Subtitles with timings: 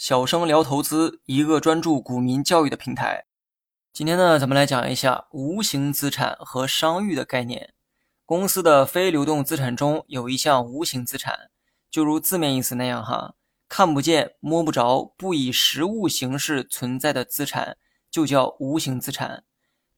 [0.00, 3.26] 小生聊投资，一个专注股民教育的平台。
[3.92, 7.74] 今天呢，咱们来讲一下无形资产和商誉的概念。
[8.24, 11.50] 公司的非流动资产中有一项无形资产，
[11.90, 13.34] 就如字面意思那样，哈，
[13.68, 17.76] 看不见、摸不着、不以实物形式存在的资产，
[18.10, 19.44] 就叫无形资产。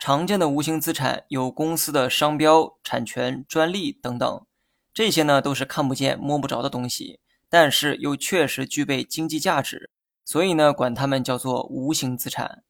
[0.00, 4.44] 常见的无形资产有公司的商标、产权、专利等等，
[4.92, 7.20] 这些呢都是看不见、摸不着的东西。
[7.52, 9.90] 但是又确实具备经济价值，
[10.24, 12.64] 所以呢，管它们叫做无形资产。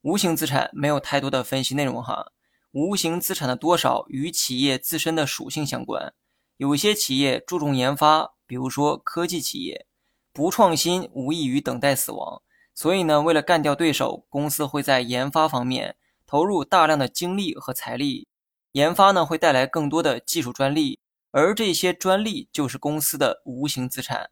[0.00, 2.32] 无形资产没有太多的分析内容哈。
[2.70, 6.14] 无形资产的多少与企业自身的属性相关。
[6.56, 9.86] 有些企业注重研发，比如说科技企业，
[10.32, 12.40] 不创新无异于等待死亡。
[12.74, 18.26] 所以呢，为了干掉对手，公司会在研发方面投入大量的精力和财力。
[18.72, 21.00] 研发呢，会带来更多的技术专利。
[21.32, 24.30] 而这些专利就是公司的无形资产。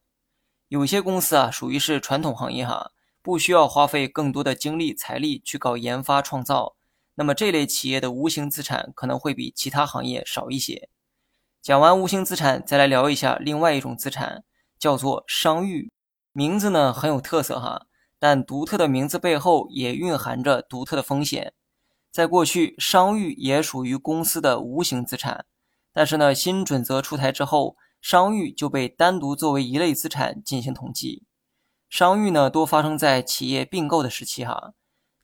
[0.68, 6.76] 有些公司啊，属于是传统行业哈，不需要花费更多的精力财力去搞研发创造，
[7.14, 10.90] 那么这类企业的无形资产可能会比其他行业少一些。
[11.62, 14.44] 讲完无形资产，再来聊一下另外一种资产，
[14.78, 15.90] 叫做商誉。
[16.32, 17.86] 名字呢很有特色哈，
[18.18, 21.54] 但独特的名字背后也蕴含着独特的风险。
[22.12, 25.46] 在过去，商誉也属于公司的无形资产。
[25.92, 31.24] 但是呢，新准则出台之后，商誉就被单独作为一类资产进行统计。
[31.88, 34.72] 商誉呢，多发生在企业并购的时期哈。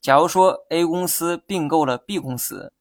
[0.00, 2.72] 假如说 A 公司并购了 B 公司，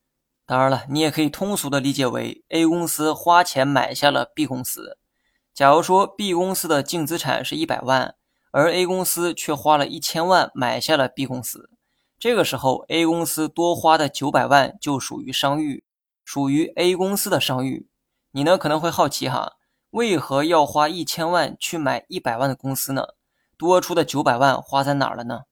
[0.45, 4.97] 当然了，你也可以通俗的理解为 A 公司花钱买下了 B 公司。
[5.53, 8.16] 假如说 B 公司的净资产是一百万，
[8.52, 11.70] 而 A 公司却花了一千万买下了 B 公司，
[12.20, 15.84] 这个时候 A 公司多花的九百万就属于商誉。
[16.26, 17.88] 属于 A 公司的商誉，
[18.31, 19.54] 你呢可能会好奇哈，
[19.92, 23.09] 为何要花一千万去买一百万的公司呢？
[23.58, 25.44] 多出的九百万花在哪儿了呢？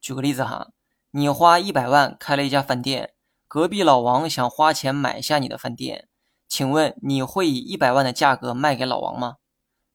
[0.00, 0.68] 举个例子哈，
[1.12, 3.14] 你花一百万开了一家饭店，
[3.48, 6.08] 隔壁老王想花钱买下你的饭店，
[6.46, 9.38] 请问你会以一百万的价格卖给老王吗？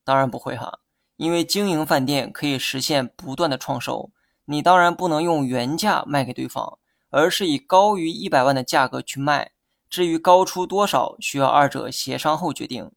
[0.03, 0.79] 当然不会哈，
[1.15, 4.11] 因为经营饭店可以实现不断的创收，
[4.45, 6.79] 你当然不能用原价卖给对方，
[7.11, 9.51] 而是以高于一百万的价格去卖。
[9.89, 12.91] 至于高出多少，需要二者协商后决定。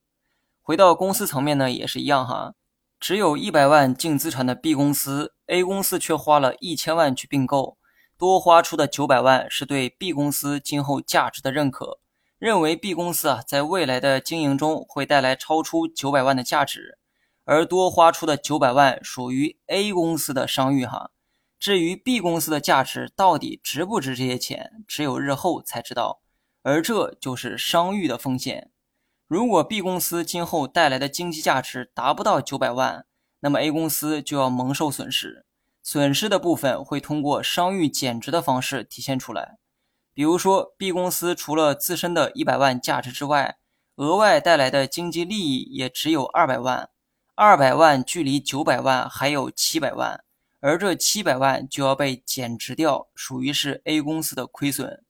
[0.60, 2.54] 回到公司层面呢，也是一样哈。
[2.98, 7.78] 只有一百万净资产的 B 公司，A 公司却花了一千万去并购，
[8.18, 11.98] 多花出的九百万是对 B 公司今后价值的认可，
[12.38, 16.98] 认为 B 公司啊在未来的经营中会带来超出九百万的价值，
[17.44, 21.10] 而多花出的九百万属于 A 公司的商誉哈。
[21.58, 26.20] 至于 B 公司的价值到底值不值这些钱，只有日后才知道。
[26.62, 28.70] 而这就是商誉的风险。
[29.26, 33.06] 如果 B 公司今后带来的经济价值达不到九百万，
[33.40, 35.46] 那么 A 公司就要蒙受损失。
[35.82, 39.56] 损失的部分会通过商誉减值的方式体现出来。
[40.12, 43.56] 比如说，B 公司除了自身的一百万价值之外，
[43.96, 46.90] 额外带来的经济利益也只有二百万。
[47.34, 50.22] 二百万距离九百万还有七百万，
[50.60, 55.02] 而这七百万就要被减值掉，属于是 A 公司的亏损。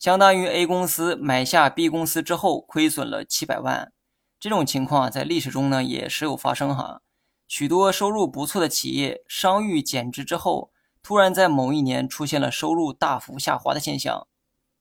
[0.00, 3.92] 相当于 A 公司买下 B 公司之后亏损了七百万，
[4.38, 7.02] 这种情况在历史中呢也时有发生哈。
[7.46, 10.72] 许多收入不错的企业，商誉减值之后，
[11.02, 14.26] 突然在某一年出现了收入大幅下滑的现象。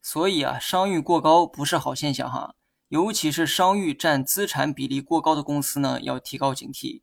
[0.01, 2.55] 所以啊，商誉过高不是好现象哈，
[2.87, 7.01] 尤其是商誉占资产比例过高的公司呢，要提高警惕。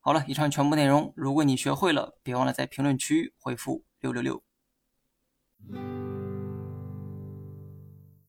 [0.00, 4.42] 好了，以上全部内容，如果你学会了，别忘了在评论区回复六六六。